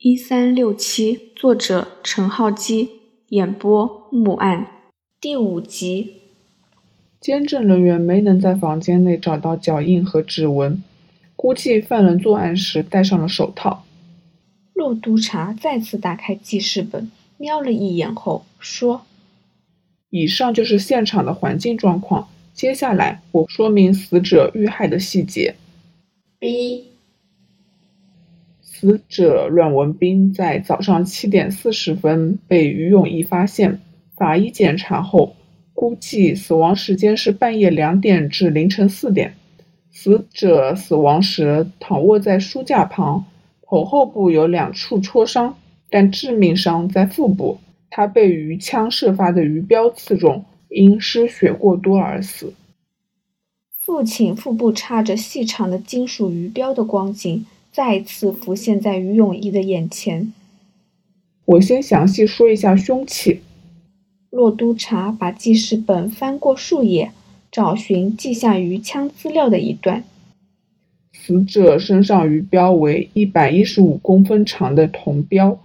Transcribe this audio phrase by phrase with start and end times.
[0.00, 2.88] 一三六七，作者陈浩基，
[3.30, 4.68] 演播木案，
[5.20, 6.20] 第五集。
[7.20, 10.80] 监证人员没能在房间内找到脚印和指纹，
[11.34, 13.84] 估计犯人作案时戴上了手套。
[14.72, 19.02] 陆督察再次打开记事本，瞄了一眼后说
[20.10, 25.56] ：“以上就是现场的环境状况，接下来我说明死者遇害的细节。”
[26.38, 26.84] B。
[28.80, 33.80] 死者阮文斌在早上七点四十分被于永义发现，
[34.16, 35.34] 法医检查后
[35.74, 39.34] 估计死亡时间是半夜两点至凌晨四点。
[39.90, 43.24] 死者死亡时躺卧在书架旁，
[43.62, 45.56] 头后部有两处挫伤，
[45.90, 47.58] 但致命伤在腹部，
[47.90, 52.54] 他被鱼枪射发的鱼镖刺中，因失血过多而死。
[53.76, 57.44] 父亲腹部插着细长的金属鱼镖的光景。
[57.78, 60.32] 再次浮现在于永义的眼前。
[61.44, 63.42] 我先详细说一下凶器。
[64.30, 67.12] 洛督察把记事本翻过数页，
[67.52, 70.02] 找寻记下鱼枪资料的一段。
[71.12, 75.56] 死者身上鱼标为一百一十五公分长的铜标，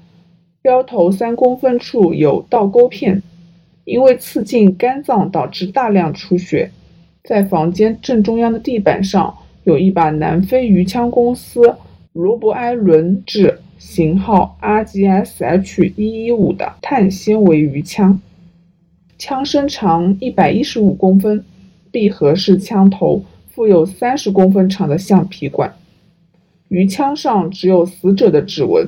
[0.61, 3.23] 标头三公分处有倒钩片，
[3.85, 6.69] 因为刺进肝脏导致大量出血。
[7.23, 11.75] 在房间正中央的地板上有一把南非鱼枪公司。
[12.13, 18.21] 罗伯埃伦制型号 RGSH 一一五的碳纤维鱼枪，
[19.17, 21.43] 枪身长一百一十五公分，
[21.91, 25.73] 闭合式枪头，附有三十公分长的橡皮管。
[26.67, 28.87] 鱼枪上只有死者的指纹。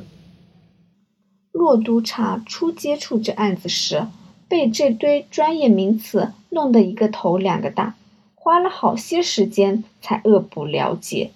[1.52, 4.06] 骆督察初接触这案子时，
[4.48, 7.96] 被这堆专业名词弄得一个头两个大，
[8.36, 11.32] 花了好些时间才恶补了解。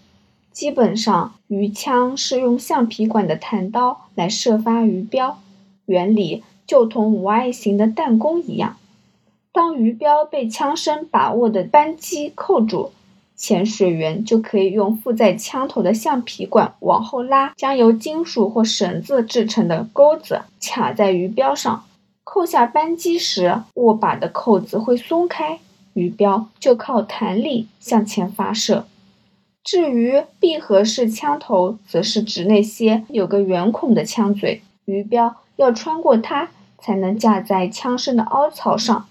[0.51, 5.39] 基本上，鱼枪是用橡皮管的弹刀来射发鱼镖，
[5.85, 8.75] 原理就同五爱型的弹弓一样。
[9.51, 12.91] 当鱼镖被枪身把握的扳机扣住，
[13.35, 21.85] 潜水员就可以用附在枪头的橡皮管往后拉，将由金属或绳子制成的钩子卡在鱼镖上。
[22.23, 25.59] 扣下扳机时，握把的扣子会松开，
[25.93, 28.85] 鱼镖就靠弹力向前发射。
[29.71, 36.49] 至于闭合式枪头，则是指那些有个圆孔的枪嘴，鱼镖要穿过它
[36.79, 39.05] 才能架在枪身的凹槽上。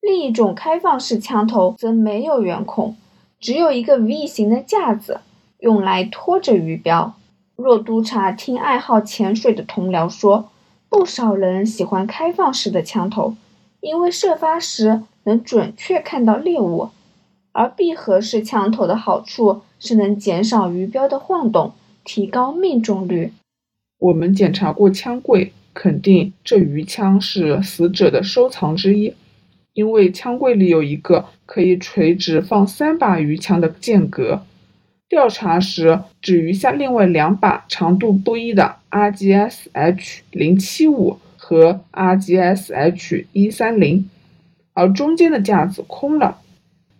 [0.00, 2.96] 另一种开放式枪头则没有圆孔，
[3.40, 5.18] 只有一个 V 型的架子，
[5.58, 7.14] 用来拖着鱼镖。
[7.56, 10.48] 若督察听爱好潜水的同僚说，
[10.88, 13.34] 不少人喜欢开放式的枪头，
[13.80, 16.90] 因为射发时能准确看到猎物。
[17.50, 21.72] 而闭合式枪头的好处是能减少鱼标的晃动，
[22.04, 23.32] 提高命中率。
[23.98, 29.12] 我们检查过枪柜，肯定这鱼枪是死者的收藏之一，
[29.74, 34.42] 因为枪柜里有一个可以垂直放三把鱼枪的间隔。
[35.08, 44.10] 调查时只余下另外两把长度不一的 RGSH 零七五和 RGSH 一三零，
[44.74, 46.38] 而中间的架子空了。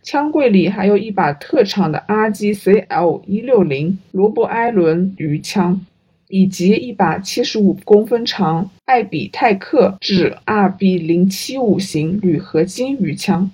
[0.02, 5.84] 枪柜里还有一把特长的 RGCL 一六零罗伯埃伦鱼枪，
[6.28, 13.50] 以及一把七十五公分长艾比泰克制 RB 零七五型铝合金鱼枪。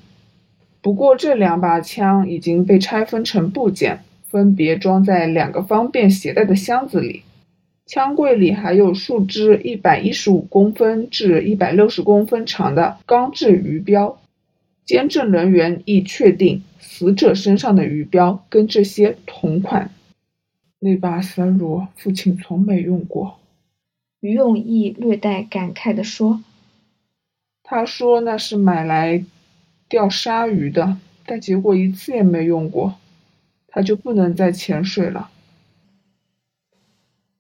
[0.81, 7.23] 不过这两把枪已经被拆分成部件，分别装在两个方便携带的箱子里。
[7.87, 14.19] 枪柜里还有数支一百一十五公分至一百六十公分长的钢制鱼镖。
[14.85, 19.91] 监证人员亦确定，死者身上的鱼标跟这些同款。
[20.79, 23.39] 那把三罗，父亲从没用过。
[24.21, 26.43] 于永义略带感慨地说
[27.65, 29.25] ：“他说那是买来
[29.89, 32.97] 钓鲨鱼的，但结果一次也没用过，
[33.69, 35.31] 他就不能再潜水了。”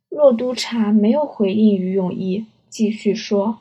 [0.08, 3.58] 洛督察没有回应于永义，继续说。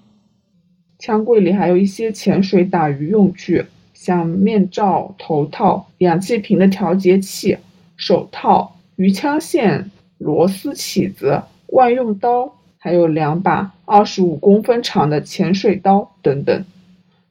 [0.99, 7.57] 枪柜里还有一些潜水打鱼用具，像面罩、头套、氧气瓶的调节器、
[7.95, 16.65] 手套、鱼枪线、螺丝起子、万用刀，还有两把二十五公分长的潜水刀等等。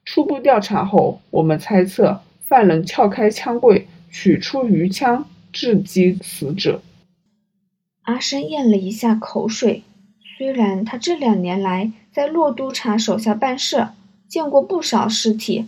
[0.05, 6.81] 初步调查后，我们猜测犯人撬开枪柜，取出鱼枪，致击死者。
[8.01, 9.83] 阿生咽了一下口水，
[10.37, 11.91] 虽然他这两年来。
[12.13, 13.87] 在骆督察手下办事，
[14.27, 15.65] 见过不少尸体，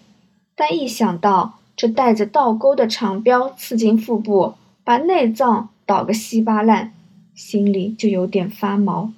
[0.55, 4.53] 但一想到这带着倒钩的长镖刺进腹部，
[4.83, 6.93] 把内脏捣个稀巴烂，
[7.33, 9.11] 心里就有点发毛。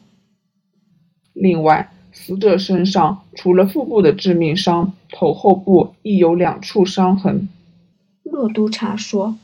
[1.34, 7.48] 另外，死者身上除了腹部的致命伤，头后部亦有两处伤痕。
[8.24, 9.38] 骆督察说：“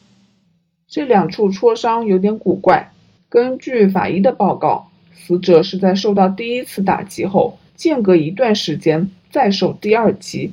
[0.90, 2.92] 这两处戳伤有点古怪。
[3.30, 10.52] 根据法医的报告，死者是在受到第一次打击后，间隔一段时间再受第二击。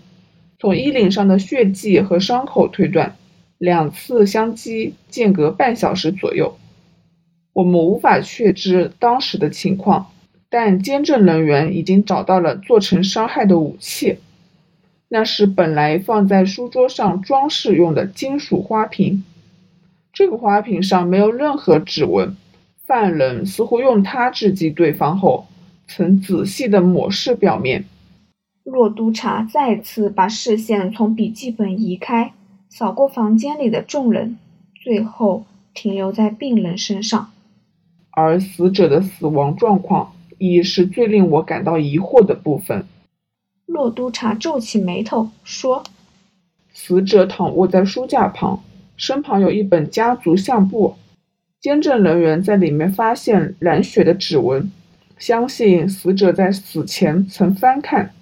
[0.60, 3.16] 从衣领上的血迹和伤口推断，
[3.56, 6.58] 两次相击间隔半小时左右。
[7.54, 10.12] 我们无法确知当时的情况，
[10.50, 14.18] 但监证人员已经找到了做成伤害的武器。”
[15.12, 19.24] 那是本来放在书桌上装饰用的金属花瓶，
[20.12, 22.36] 这个花瓶上没有任何指纹，
[22.86, 25.46] 犯人似乎用它制击对方后，
[25.88, 27.86] 曾仔细的抹拭表面。
[28.70, 32.32] 骆督察再次把视线从笔记本移开，
[32.68, 34.38] 扫过房间里的众人，
[34.74, 35.44] 最后
[35.74, 37.32] 停留在病人身上。
[38.12, 42.86] 而死者的死亡状况，亦是最令我感到疑惑的部分。
[43.66, 45.82] 洛督察皱起眉头说
[46.72, 48.62] ：“死者躺卧在书架旁，
[48.96, 50.94] 身旁有一本家族相簿。
[51.60, 54.70] 监证人员在里面发现染血的指纹，
[55.18, 58.12] 相信死者在死前曾翻看。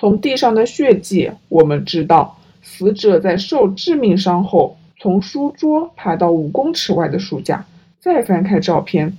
[0.00, 7.66] 从地上的血迹，我们知道死者在受致命伤后，从书桌爬到五公尺外的书架，
[7.98, 9.18] 再翻开照片。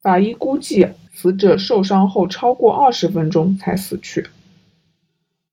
[0.00, 4.24] 法医估计，死者受伤后超过二十分钟才死去。”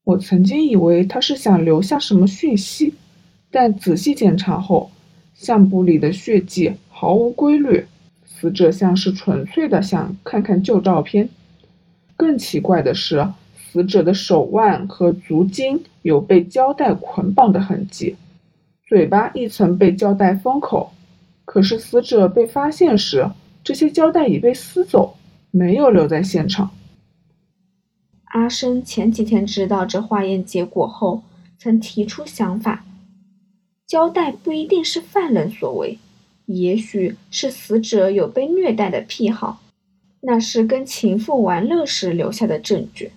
[0.06, 2.94] 我曾经以为他是想留下什么讯息，
[3.52, 4.90] 但仔细检查后，
[5.34, 7.86] 相簿里的血迹毫无规律，
[8.26, 11.28] 死者像是纯粹的想看看旧照片。
[12.16, 13.28] 更奇怪的是，
[13.76, 18.16] 死者的手腕和足筋有被胶带捆绑的痕迹，
[18.88, 20.94] 嘴巴一层被胶带封口，
[21.44, 23.30] 可是死者被发现时，
[23.66, 25.18] 这些胶带已被撕走，
[25.52, 26.72] 没有留在现场。
[28.28, 31.24] 阿生前几天知道这化验结果后，
[31.60, 32.86] 曾提出想法：
[33.86, 36.00] 胶带不一定是犯人所为，
[36.46, 39.60] 也许是死者有被虐待的癖好，
[40.22, 43.12] 那是跟情妇玩乐时留下的证据。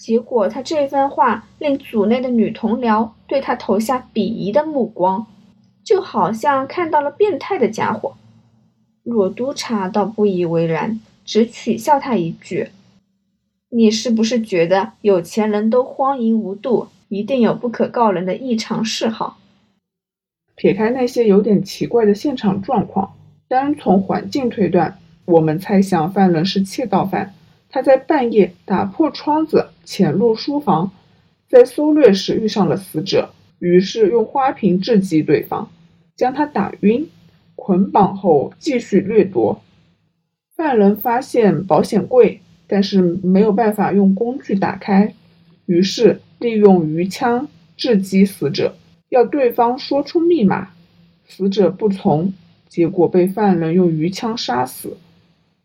[0.00, 5.26] 结果他这番话令组内的女同僚对他投下鄙夷的目光，
[5.84, 8.14] 就好像看到了变态的家伙。
[9.02, 12.70] 若督察倒不以为然，只取笑他一句。
[13.68, 19.36] 你是不是觉得有钱人都荒淫无度，一定有不可告人的异常嗜好？
[20.56, 23.12] 撇开那些有点奇怪的现场状况，
[23.48, 27.34] 单从环境推断，我们猜想犯人是窃盗犯。
[27.72, 30.92] 他在半夜打破窗子潜入书房，
[31.48, 35.68] 在搜掠时遇上了死者，于是用花瓶制击对方，
[36.14, 37.08] 将他打晕，
[37.56, 39.60] 捆绑后继续掠夺。
[40.54, 42.40] 犯人发现保险柜。
[42.72, 45.12] 但是没有办法用工具打开，
[45.66, 48.76] 于是利用鱼枪制击死者，
[49.08, 50.70] 要对方说出密码。
[51.26, 52.32] 死者不从，
[52.68, 54.96] 结果被犯人用鱼枪杀死。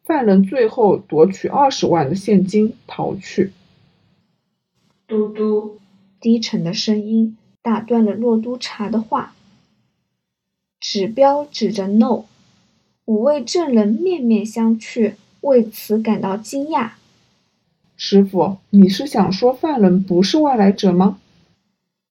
[0.03, 3.51] 犯人最后夺取二十万的现金逃去。
[5.07, 5.79] 嘟嘟，
[6.19, 9.35] 低沉的声音打断了洛督察的话。
[10.79, 12.25] 指标指着 “no”，
[13.05, 15.13] 五位证人面面相觑。
[15.41, 16.93] 为此感到惊讶。
[17.95, 21.19] 师傅，你是想说犯人不是外来者吗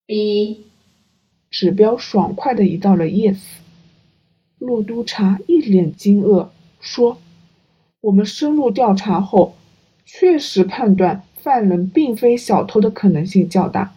[0.07, 0.63] ？B，
[1.51, 3.41] 指标爽快的移到了 Yes。
[4.59, 7.19] 洛督察一脸惊愕，说
[8.03, 9.57] ：“我们深入调查后，
[10.05, 13.93] 确实判断犯人并非小偷的可能性较大。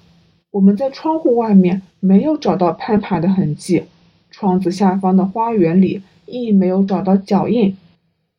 [0.51, 3.85] 我们在窗户外面没有找到攀爬的痕迹，
[4.29, 7.77] 窗子下方的花园里亦没有找到脚印。”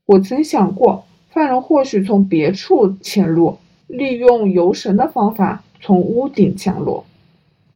[0.05, 7.07] 我曾想过，犯人或许从别处潜入，利用游绳的方法从屋顶降落，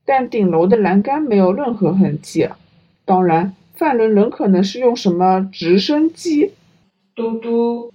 [0.04, 2.46] 但顶楼的栏杆没有任何痕迹。
[3.06, 6.52] 当然，犯人仍可能是用什么直升机。
[7.14, 7.90] 嘟嘟，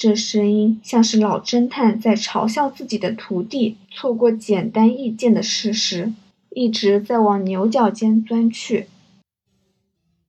[0.00, 6.14] 这声音像是老侦探在嘲笑自己的徒弟错过简单易见的事实，
[6.48, 8.86] 一直在往牛角尖钻去。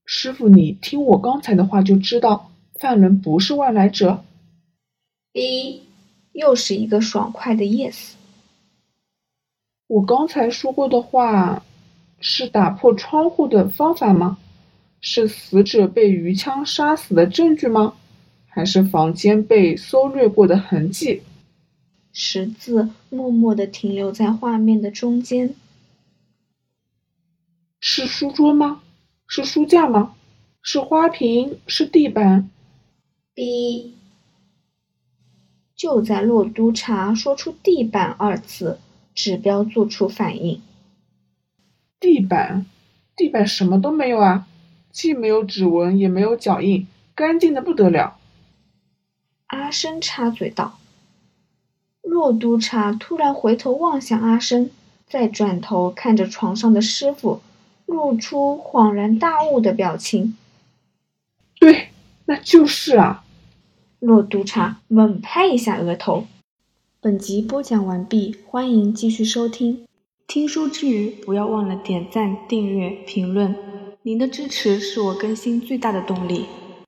[0.04, 4.22] 师傅，你听我刚才的话就知道，犯人不是外来者。
[5.32, 5.80] 一，
[6.32, 8.10] 又是一个爽快的 yes。
[9.86, 11.64] 我刚才说过的话，
[12.20, 14.36] 是打破窗户的方法吗？
[15.00, 17.94] 是死者被鱼枪杀死的证据吗？
[18.54, 21.22] 还是房间被搜掠过的痕迹？
[22.12, 25.54] 十字默默地停留在画面的中间。
[27.80, 28.82] 是书桌吗？
[29.26, 30.14] 是书架吗？
[30.60, 31.56] 是花瓶？
[31.66, 32.50] 是地板
[33.34, 33.94] ？B。
[35.74, 38.78] 就在洛督察说出“地板”二字，
[39.14, 40.60] 指标做出反应。
[41.98, 42.66] 地板，
[43.16, 44.46] 地板什么都没有啊，
[44.90, 48.18] 既没有指纹，也没有脚印，干净的不得了。
[49.52, 50.78] 阿生插嘴道。
[52.00, 54.70] 骆督察突然回头望向阿生，
[55.06, 57.42] 再转头看着床上的师傅，
[57.84, 60.36] 露出恍然大悟的表情。
[61.60, 61.88] 对，
[62.24, 63.24] 那就是啊。
[64.00, 66.26] 骆督察猛拍一下额头。
[67.00, 69.84] 本集播讲完毕，欢迎继续收听。
[70.26, 73.54] 听书之余，不要忘了点赞、订阅、评论，
[74.02, 76.46] 您的支持是我更新最大的动力。